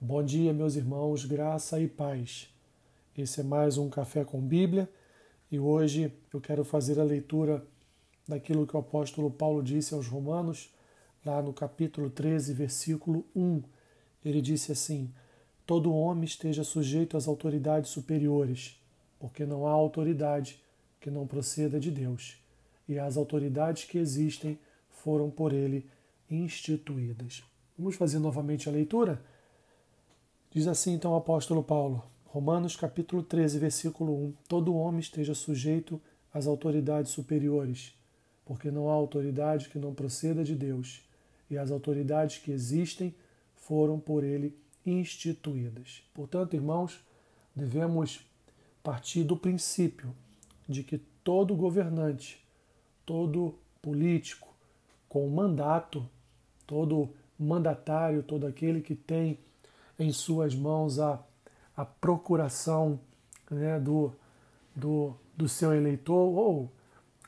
Bom 0.00 0.22
dia, 0.22 0.52
meus 0.54 0.76
irmãos, 0.76 1.24
graça 1.24 1.80
e 1.80 1.88
paz. 1.88 2.48
Esse 3.16 3.40
é 3.40 3.42
mais 3.42 3.76
um 3.76 3.90
Café 3.90 4.24
com 4.24 4.40
Bíblia 4.40 4.88
e 5.50 5.58
hoje 5.58 6.12
eu 6.32 6.40
quero 6.40 6.64
fazer 6.64 7.00
a 7.00 7.02
leitura 7.02 7.66
daquilo 8.26 8.64
que 8.64 8.76
o 8.76 8.78
apóstolo 8.78 9.28
Paulo 9.28 9.60
disse 9.60 9.94
aos 9.94 10.06
Romanos, 10.06 10.72
lá 11.26 11.42
no 11.42 11.52
capítulo 11.52 12.08
13, 12.10 12.54
versículo 12.54 13.26
1. 13.34 13.60
Ele 14.24 14.40
disse 14.40 14.70
assim: 14.70 15.12
Todo 15.66 15.92
homem 15.92 16.22
esteja 16.22 16.62
sujeito 16.62 17.16
às 17.16 17.26
autoridades 17.26 17.90
superiores, 17.90 18.80
porque 19.18 19.44
não 19.44 19.66
há 19.66 19.72
autoridade 19.72 20.62
que 21.00 21.10
não 21.10 21.26
proceda 21.26 21.80
de 21.80 21.90
Deus, 21.90 22.36
e 22.88 23.00
as 23.00 23.16
autoridades 23.16 23.82
que 23.82 23.98
existem 23.98 24.60
foram 24.90 25.28
por 25.28 25.52
ele 25.52 25.90
instituídas. 26.30 27.42
Vamos 27.76 27.96
fazer 27.96 28.20
novamente 28.20 28.68
a 28.68 28.72
leitura? 28.72 29.20
Diz 30.50 30.66
assim 30.66 30.94
então 30.94 31.12
o 31.12 31.16
apóstolo 31.16 31.62
Paulo, 31.62 32.02
Romanos 32.24 32.74
capítulo 32.74 33.22
13, 33.22 33.58
versículo 33.58 34.14
1: 34.14 34.32
Todo 34.48 34.74
homem 34.74 35.00
esteja 35.00 35.34
sujeito 35.34 36.00
às 36.32 36.46
autoridades 36.46 37.12
superiores, 37.12 37.94
porque 38.46 38.70
não 38.70 38.88
há 38.88 38.94
autoridade 38.94 39.68
que 39.68 39.78
não 39.78 39.92
proceda 39.92 40.42
de 40.42 40.54
Deus, 40.54 41.02
e 41.50 41.58
as 41.58 41.70
autoridades 41.70 42.38
que 42.38 42.50
existem 42.50 43.14
foram 43.56 44.00
por 44.00 44.24
ele 44.24 44.56
instituídas. 44.86 46.02
Portanto, 46.14 46.56
irmãos, 46.56 46.98
devemos 47.54 48.26
partir 48.82 49.24
do 49.24 49.36
princípio 49.36 50.14
de 50.66 50.82
que 50.82 50.96
todo 51.22 51.54
governante, 51.54 52.42
todo 53.04 53.54
político 53.82 54.48
com 55.10 55.28
mandato, 55.28 56.08
todo 56.66 57.10
mandatário, 57.38 58.22
todo 58.22 58.46
aquele 58.46 58.80
que 58.80 58.94
tem 58.94 59.38
em 59.98 60.12
suas 60.12 60.54
mãos 60.54 60.98
a, 60.98 61.20
a 61.76 61.84
procuração 61.84 63.00
né, 63.50 63.78
do, 63.80 64.12
do, 64.74 65.14
do 65.36 65.48
seu 65.48 65.74
eleitor, 65.74 66.14
ou, 66.14 66.70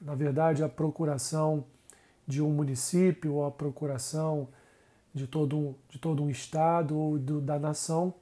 na 0.00 0.14
verdade, 0.14 0.62
a 0.62 0.68
procuração 0.68 1.64
de 2.26 2.42
um 2.42 2.50
município, 2.50 3.34
ou 3.34 3.46
a 3.46 3.50
procuração 3.50 4.48
de 5.14 5.26
todo 5.26 5.56
um, 5.56 5.74
de 5.88 5.98
todo 5.98 6.22
um 6.22 6.28
estado 6.28 6.98
ou 6.98 7.18
do, 7.18 7.40
da 7.40 7.58
nação, 7.58 8.12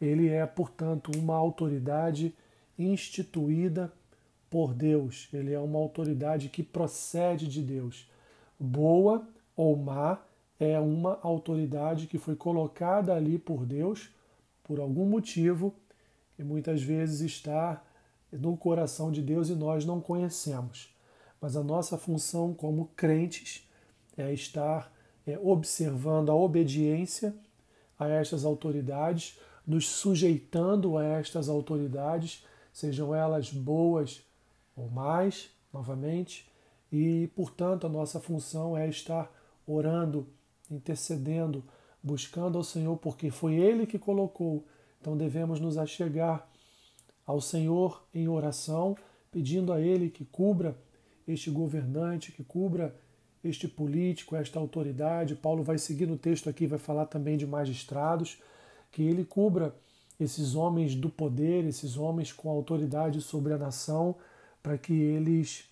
ele 0.00 0.28
é, 0.28 0.44
portanto, 0.44 1.10
uma 1.16 1.36
autoridade 1.36 2.34
instituída 2.78 3.92
por 4.50 4.74
Deus. 4.74 5.28
Ele 5.32 5.52
é 5.52 5.58
uma 5.58 5.78
autoridade 5.78 6.48
que 6.48 6.62
procede 6.62 7.46
de 7.46 7.62
Deus. 7.62 8.10
Boa 8.58 9.26
ou 9.56 9.76
má, 9.76 10.18
é 10.58 10.78
uma 10.78 11.18
autoridade 11.22 12.06
que 12.06 12.18
foi 12.18 12.34
colocada 12.34 13.14
ali 13.14 13.38
por 13.38 13.66
Deus 13.66 14.10
por 14.64 14.80
algum 14.80 15.06
motivo 15.06 15.74
e 16.38 16.42
muitas 16.42 16.82
vezes 16.82 17.20
está 17.20 17.82
no 18.32 18.56
coração 18.56 19.12
de 19.12 19.22
Deus 19.22 19.48
e 19.48 19.54
nós 19.54 19.84
não 19.84 20.00
conhecemos. 20.00 20.94
Mas 21.40 21.56
a 21.56 21.62
nossa 21.62 21.96
função 21.96 22.52
como 22.52 22.90
crentes 22.96 23.68
é 24.16 24.32
estar 24.32 24.92
é, 25.26 25.38
observando 25.38 26.30
a 26.30 26.34
obediência 26.34 27.34
a 27.98 28.08
estas 28.08 28.44
autoridades, 28.44 29.38
nos 29.66 29.88
sujeitando 29.88 30.96
a 30.96 31.04
estas 31.04 31.48
autoridades, 31.48 32.44
sejam 32.72 33.14
elas 33.14 33.50
boas 33.50 34.22
ou 34.76 34.90
mais, 34.90 35.50
novamente, 35.72 36.50
e 36.92 37.28
portanto 37.34 37.86
a 37.86 37.90
nossa 37.90 38.20
função 38.20 38.76
é 38.76 38.88
estar 38.88 39.30
orando 39.66 40.28
intercedendo, 40.70 41.64
buscando 42.02 42.58
ao 42.58 42.64
Senhor, 42.64 42.96
porque 42.96 43.30
foi 43.30 43.54
Ele 43.54 43.86
que 43.86 43.98
colocou. 43.98 44.64
Então 45.00 45.16
devemos 45.16 45.60
nos 45.60 45.76
achegar 45.76 46.48
ao 47.26 47.40
Senhor 47.40 48.04
em 48.14 48.28
oração, 48.28 48.96
pedindo 49.30 49.72
a 49.72 49.80
Ele 49.80 50.08
que 50.10 50.24
cubra 50.24 50.76
este 51.26 51.50
governante, 51.50 52.32
que 52.32 52.44
cubra 52.44 52.94
este 53.42 53.68
político, 53.68 54.36
esta 54.36 54.58
autoridade. 54.58 55.34
Paulo 55.34 55.62
vai 55.62 55.78
seguir 55.78 56.06
no 56.06 56.16
texto 56.16 56.48
aqui, 56.48 56.66
vai 56.66 56.78
falar 56.78 57.06
também 57.06 57.36
de 57.36 57.46
magistrados, 57.46 58.38
que 58.90 59.02
ele 59.02 59.24
cubra 59.24 59.74
esses 60.18 60.54
homens 60.54 60.94
do 60.94 61.10
poder, 61.10 61.64
esses 61.64 61.96
homens 61.96 62.32
com 62.32 62.48
autoridade 62.48 63.20
sobre 63.20 63.52
a 63.52 63.58
nação, 63.58 64.16
para 64.62 64.78
que 64.78 64.92
eles 64.92 65.64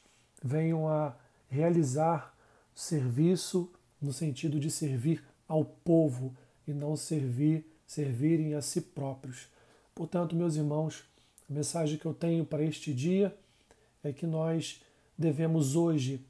venham 0.42 0.88
a 0.88 1.16
realizar 1.48 2.36
serviço 2.74 3.70
no 4.04 4.12
sentido 4.12 4.60
de 4.60 4.70
servir 4.70 5.24
ao 5.48 5.64
povo 5.64 6.36
e 6.66 6.72
não 6.72 6.96
servir, 6.96 7.66
servirem 7.86 8.54
a 8.54 8.60
si 8.60 8.80
próprios. 8.80 9.48
Portanto, 9.94 10.36
meus 10.36 10.56
irmãos, 10.56 11.04
a 11.48 11.52
mensagem 11.52 11.98
que 11.98 12.06
eu 12.06 12.14
tenho 12.14 12.44
para 12.44 12.62
este 12.62 12.92
dia 12.92 13.34
é 14.02 14.12
que 14.12 14.26
nós 14.26 14.82
devemos 15.16 15.74
hoje, 15.74 16.24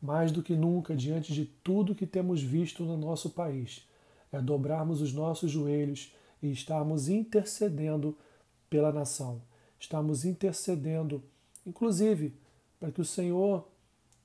mais 0.00 0.30
do 0.30 0.42
que 0.42 0.54
nunca, 0.54 0.94
diante 0.94 1.32
de 1.32 1.46
tudo 1.46 1.94
que 1.94 2.06
temos 2.06 2.42
visto 2.42 2.84
no 2.84 2.96
nosso 2.96 3.30
país, 3.30 3.86
é 4.30 4.40
dobrarmos 4.40 5.00
os 5.00 5.12
nossos 5.12 5.50
joelhos 5.50 6.14
e 6.42 6.50
estarmos 6.50 7.08
intercedendo 7.08 8.16
pela 8.68 8.92
nação. 8.92 9.40
Estamos 9.78 10.24
intercedendo, 10.24 11.22
inclusive, 11.66 12.34
para 12.78 12.90
que 12.90 13.00
o 13.00 13.04
Senhor 13.04 13.66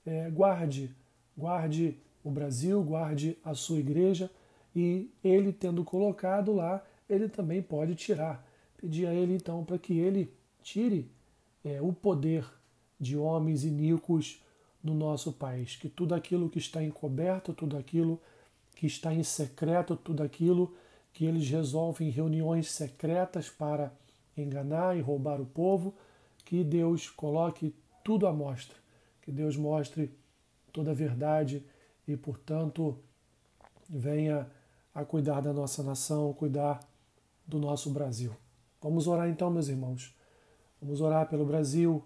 é, 0.06 0.30
guarde, 0.30 0.94
guarde 1.38 1.98
o 2.24 2.30
Brasil, 2.30 2.82
guarde 2.84 3.38
a 3.44 3.54
sua 3.54 3.80
igreja 3.80 4.30
e 4.76 5.10
ele 5.24 5.52
tendo 5.52 5.84
colocado 5.84 6.54
lá, 6.54 6.84
ele 7.10 7.28
também 7.28 7.62
pode 7.62 7.96
tirar. 7.96 8.46
Pedir 8.78 9.08
a 9.08 9.14
ele 9.14 9.34
então 9.34 9.64
para 9.64 9.78
que 9.78 9.98
ele 9.98 10.32
tire 10.62 11.10
é, 11.64 11.82
o 11.82 11.92
poder 11.92 12.46
de 13.00 13.18
homens 13.18 13.64
iníquos 13.64 14.42
no 14.84 14.94
nosso 14.94 15.34
país, 15.34 15.76
que 15.76 15.90
tudo 15.90 16.16
aquilo 16.16 16.50
que 16.50 16.60
está 16.60 16.82
encoberto, 16.82 17.54
tudo 17.54 17.78
aquilo 17.78 18.20
que 18.76 18.88
está 18.88 19.14
em 19.14 19.24
secreto, 19.24 19.96
tudo 19.96 20.24
aquilo 20.24 20.74
que 21.12 21.26
eles 21.26 21.50
resolvem 21.50 22.08
em 22.08 22.12
reuniões 22.12 22.72
secretas 22.72 23.50
para 23.50 23.92
enganar 24.38 24.98
e 24.98 25.02
roubar 25.02 25.42
o 25.42 25.46
povo, 25.46 25.94
que 26.46 26.64
Deus 26.64 27.10
coloque 27.10 27.76
tudo 28.04 28.26
à 28.26 28.32
mostra, 28.32 28.78
que 29.22 29.32
Deus 29.32 29.58
mostre 29.58 30.12
toda 30.72 30.92
a 30.92 30.94
verdade 30.94 31.64
e, 32.10 32.18
portanto, 32.18 32.98
venha 33.88 34.50
a 34.94 35.06
cuidar 35.06 35.42
da 35.42 35.54
nossa 35.54 35.84
nação, 35.84 36.34
cuidar 36.34 36.80
do 37.46 37.60
nosso 37.60 37.92
Brasil. 37.92 38.36
Vamos 38.82 39.08
orar 39.08 39.30
então, 39.30 39.52
meus 39.52 39.68
irmãos. 39.68 40.16
Vamos 40.82 41.02
orar 41.02 41.30
pelo 41.30 41.46
Brasil, 41.46 42.04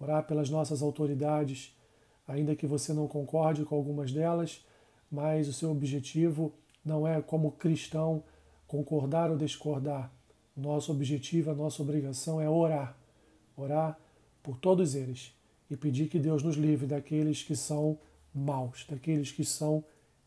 orar 0.00 0.26
pelas 0.26 0.48
nossas 0.48 0.80
autoridades, 0.80 1.76
ainda 2.26 2.56
que 2.56 2.66
você 2.66 2.94
não 2.94 3.06
concorde 3.06 3.66
com 3.66 3.74
algumas 3.76 4.12
delas, 4.12 4.64
mas 5.10 5.46
o 5.46 5.52
seu 5.52 5.70
objetivo 5.70 6.54
não 6.82 7.06
é, 7.06 7.20
como 7.20 7.52
cristão, 7.52 8.24
concordar 8.66 9.30
ou 9.30 9.36
discordar. 9.36 10.10
Nosso 10.56 10.90
objetivo, 10.90 11.50
a 11.50 11.54
nossa 11.54 11.82
obrigação 11.82 12.40
é 12.40 12.48
orar. 12.48 12.96
Orar 13.56 13.98
por 14.42 14.56
todos 14.56 14.94
eles 14.94 15.34
e 15.68 15.76
pedir 15.76 16.08
que 16.08 16.18
Deus 16.18 16.42
nos 16.42 16.56
livre 16.56 16.86
daqueles 16.86 17.42
que 17.42 17.54
são 17.54 17.98
maus, 18.34 18.84
daqueles 18.88 19.30
que 19.30 19.44
são 19.44 19.84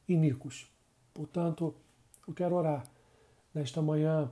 iníquos. 0.07 0.71
Portanto, 1.13 1.75
eu 2.27 2.33
quero 2.33 2.55
orar 2.55 2.89
nesta 3.53 3.81
manhã 3.81 4.31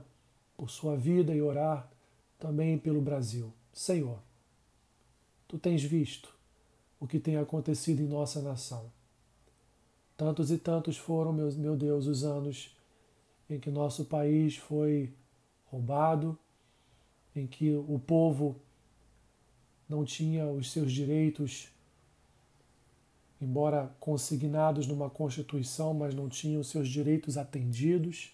por 0.56 0.70
sua 0.70 0.96
vida 0.96 1.34
e 1.34 1.42
orar 1.42 1.90
também 2.38 2.78
pelo 2.78 3.00
Brasil. 3.00 3.52
Senhor, 3.72 4.18
tu 5.46 5.58
tens 5.58 5.82
visto 5.82 6.34
o 6.98 7.06
que 7.06 7.20
tem 7.20 7.36
acontecido 7.36 8.00
em 8.00 8.06
nossa 8.06 8.40
nação. 8.40 8.90
Tantos 10.16 10.50
e 10.50 10.56
tantos 10.56 10.96
foram, 10.96 11.32
meu, 11.32 11.52
meu 11.52 11.76
Deus, 11.76 12.06
os 12.06 12.24
anos 12.24 12.74
em 13.50 13.60
que 13.60 13.70
nosso 13.70 14.06
país 14.06 14.56
foi 14.56 15.12
roubado, 15.66 16.38
em 17.34 17.46
que 17.46 17.74
o 17.74 17.98
povo 17.98 18.56
não 19.88 20.04
tinha 20.04 20.46
os 20.46 20.72
seus 20.72 20.90
direitos 20.90 21.68
embora 23.40 23.94
consignados 24.00 24.86
numa 24.86 25.10
Constituição, 25.10 25.92
mas 25.92 26.14
não 26.14 26.28
tinham 26.28 26.62
seus 26.62 26.88
direitos 26.88 27.36
atendidos. 27.36 28.32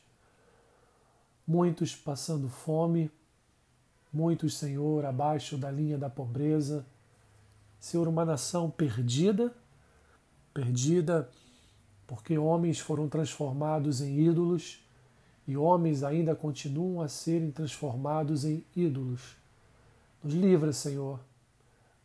Muitos 1.47 1.95
passando 1.95 2.49
fome, 2.49 3.11
muitos, 4.13 4.57
Senhor, 4.57 5.05
abaixo 5.05 5.57
da 5.57 5.71
linha 5.71 5.99
da 5.99 6.09
pobreza. 6.09 6.87
Senhor, 7.81 8.07
uma 8.07 8.25
nação 8.25 8.71
perdida, 8.71 9.53
perdida 10.55 11.29
porque 12.07 12.39
homens 12.39 12.79
foram 12.79 13.09
transformados 13.09 14.01
em 14.01 14.21
ídolos 14.21 14.85
e 15.49 15.57
homens 15.57 16.05
ainda 16.05 16.37
continuam 16.37 17.01
a 17.01 17.09
serem 17.09 17.51
transformados 17.51 18.45
em 18.45 18.65
ídolos. 18.77 19.37
Nos 20.23 20.35
livra, 20.35 20.73
Senhor, 20.73 21.19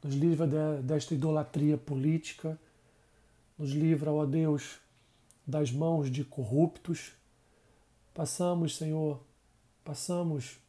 nos 0.03 0.15
livra 0.15 0.47
desta 0.81 1.13
idolatria 1.13 1.77
política 1.77 2.57
nos 3.57 3.71
livra, 3.71 4.12
ó 4.12 4.25
Deus, 4.25 4.80
das 5.45 5.71
mãos 5.71 6.12
de 6.12 6.24
corruptos. 6.24 7.13
Passamos, 8.13 8.75
Senhor, 8.77 9.21
Passamos 9.88 10.59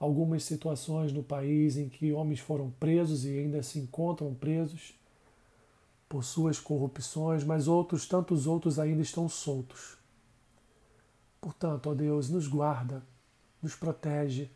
algumas 0.00 0.42
situações 0.42 1.12
no 1.12 1.22
país 1.22 1.76
em 1.76 1.86
que 1.86 2.14
homens 2.14 2.40
foram 2.40 2.70
presos 2.70 3.26
e 3.26 3.38
ainda 3.38 3.62
se 3.62 3.78
encontram 3.78 4.34
presos 4.34 4.98
por 6.08 6.24
suas 6.24 6.58
corrupções, 6.58 7.44
mas 7.44 7.68
outros, 7.68 8.08
tantos 8.08 8.46
outros 8.46 8.78
ainda 8.78 9.02
estão 9.02 9.28
soltos. 9.28 9.98
Portanto, 11.42 11.90
ó 11.90 11.94
Deus, 11.94 12.30
nos 12.30 12.48
guarda, 12.48 13.02
nos 13.62 13.74
protege, 13.76 14.50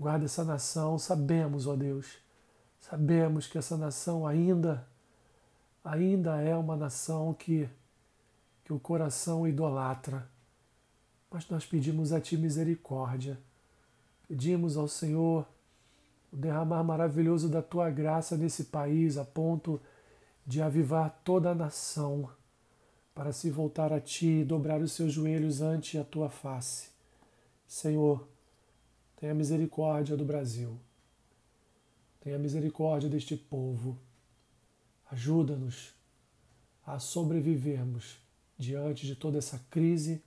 guarda 0.00 0.24
essa 0.24 0.46
nação. 0.46 0.98
Sabemos, 0.98 1.66
ó 1.66 1.76
Deus, 1.76 2.16
sabemos 2.80 3.46
que 3.46 3.58
essa 3.58 3.76
nação 3.76 4.26
ainda, 4.26 4.88
ainda 5.84 6.40
é 6.40 6.56
uma 6.56 6.76
nação 6.76 7.34
que, 7.34 7.68
que 8.64 8.72
o 8.72 8.80
coração 8.80 9.46
idolatra. 9.46 10.26
Mas 11.30 11.48
nós 11.48 11.66
pedimos 11.66 12.12
a 12.12 12.20
Ti 12.20 12.36
misericórdia, 12.36 13.38
pedimos 14.26 14.76
ao 14.76 14.88
Senhor 14.88 15.46
o 16.32 16.36
derramar 16.36 16.82
maravilhoso 16.82 17.48
da 17.48 17.60
Tua 17.60 17.90
graça 17.90 18.36
nesse 18.36 18.64
país, 18.64 19.18
a 19.18 19.24
ponto 19.24 19.80
de 20.46 20.62
avivar 20.62 21.20
toda 21.24 21.50
a 21.50 21.54
nação 21.54 22.28
para 23.14 23.32
se 23.32 23.50
voltar 23.50 23.92
a 23.92 24.00
ti 24.00 24.40
e 24.40 24.44
dobrar 24.44 24.80
os 24.80 24.92
seus 24.92 25.12
joelhos 25.12 25.62
ante 25.62 25.96
a 25.96 26.04
tua 26.04 26.28
face. 26.28 26.88
Senhor, 27.66 28.26
tenha 29.16 29.32
misericórdia 29.32 30.16
do 30.16 30.24
Brasil. 30.24 30.76
Tenha 32.20 32.38
misericórdia 32.38 33.08
deste 33.08 33.36
povo. 33.36 33.96
Ajuda-nos 35.14 35.94
a 36.84 36.98
sobrevivermos 36.98 38.18
diante 38.58 39.06
de 39.06 39.14
toda 39.14 39.38
essa 39.38 39.64
crise, 39.70 40.20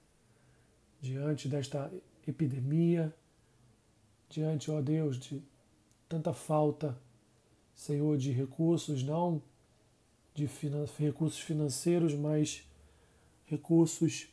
diante 1.01 1.50
desta 1.50 1.92
epidemia, 2.25 3.13
diante, 4.30 4.72
ó 4.72 4.80
Deus, 4.80 5.19
de 5.19 5.44
tanta 6.07 6.31
falta, 6.31 6.98
Senhor, 7.75 8.18
de 8.18 8.31
recursos, 8.31 9.04
não 9.04 9.42
de 10.34 10.48
finan 10.48 10.86
recursos 10.98 11.42
financeiros, 11.42 12.13
mas 12.13 12.66
recursos 13.45 14.30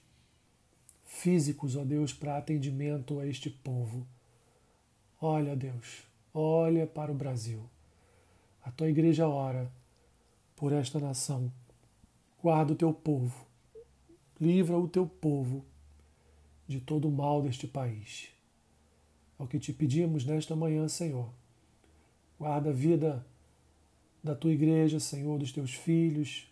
físicos, 1.03 1.75
ó 1.75 1.85
Deus, 1.85 2.13
para 2.13 2.39
atendimento 2.39 3.19
a 3.19 3.27
este 3.27 3.51
povo. 3.51 4.07
Olha, 5.21 5.57
Deus, 5.57 6.05
olha 6.33 6.87
para 6.87 7.11
o 7.11 7.15
Brasil. 7.15 7.69
A 8.63 8.71
tua 8.71 8.89
igreja 8.89 9.27
ora 9.27 9.69
por 10.57 10.73
esta 10.73 10.99
nação. 10.99 11.53
Guarda 12.43 12.73
o 12.73 12.77
teu 12.77 12.93
povo. 12.93 13.47
Livra 14.41 14.79
o 14.79 14.89
teu 14.89 15.07
povo 15.07 15.65
de 16.67 16.81
todo 16.81 17.09
o 17.09 17.13
mal 17.13 17.43
deste 17.43 17.67
país. 17.67 18.29
É 19.39 19.43
o 19.43 19.47
que 19.47 19.59
te 19.59 19.73
pedimos 19.73 20.25
nesta 20.25 20.55
manhã, 20.55 20.89
Senhor. 20.89 21.29
Guarda 22.39 22.71
a 22.71 22.73
vida 22.73 23.27
da 24.23 24.35
tua 24.35 24.53
igreja, 24.53 24.99
Senhor, 24.99 25.39
dos 25.39 25.53
teus 25.53 25.75
filhos, 25.75 26.49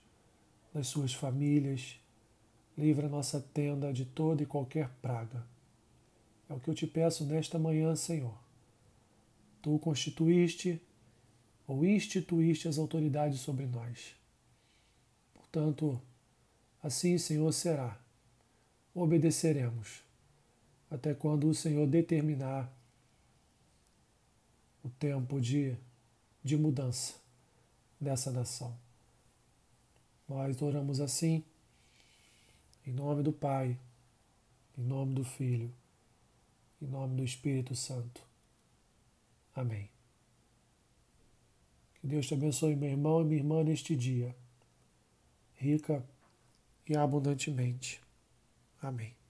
das 0.72 0.88
suas 0.88 1.12
famílias 1.12 2.00
Livra 2.76 3.06
nossa 3.06 3.38
tenda 3.52 3.92
de 3.92 4.04
toda 4.04 4.42
e 4.42 4.46
qualquer 4.46 4.88
praga. 5.02 5.44
É 6.48 6.54
o 6.54 6.60
que 6.60 6.70
eu 6.70 6.74
te 6.74 6.86
peço 6.86 7.24
nesta 7.24 7.58
manhã, 7.58 7.94
Senhor. 7.94 8.34
Tu 9.60 9.78
constituíste 9.78 10.80
ou 11.72 11.86
instituíste 11.86 12.68
as 12.68 12.76
autoridades 12.76 13.40
sobre 13.40 13.64
nós. 13.64 14.14
Portanto, 15.32 16.00
assim, 16.82 17.16
Senhor, 17.16 17.50
será. 17.52 17.98
Obedeceremos 18.94 20.02
até 20.90 21.14
quando 21.14 21.48
o 21.48 21.54
Senhor 21.54 21.86
determinar 21.86 22.70
o 24.84 24.90
tempo 24.90 25.40
de, 25.40 25.74
de 26.44 26.58
mudança 26.58 27.14
dessa 27.98 28.30
nação. 28.30 28.76
Nós 30.28 30.60
oramos 30.60 31.00
assim 31.00 31.42
em 32.86 32.92
nome 32.92 33.22
do 33.22 33.32
Pai, 33.32 33.78
em 34.76 34.82
nome 34.82 35.14
do 35.14 35.24
Filho, 35.24 35.72
em 36.82 36.86
nome 36.86 37.16
do 37.16 37.24
Espírito 37.24 37.74
Santo. 37.74 38.20
Amém. 39.54 39.88
Que 42.02 42.08
Deus 42.08 42.26
te 42.26 42.34
abençoe, 42.34 42.74
meu 42.74 42.90
irmão 42.90 43.20
e 43.20 43.24
minha 43.24 43.40
irmã, 43.40 43.62
neste 43.62 43.94
dia, 43.94 44.34
rica 45.54 46.04
e 46.88 46.96
abundantemente. 46.96 48.00
Amém. 48.82 49.21